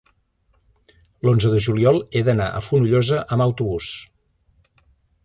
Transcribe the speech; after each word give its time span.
l'onze 1.27 1.51
de 1.55 1.59
juliol 1.65 2.01
he 2.19 2.23
d'anar 2.29 2.47
a 2.53 2.63
Fonollosa 2.69 3.21
amb 3.37 3.47
autobús. 3.47 3.91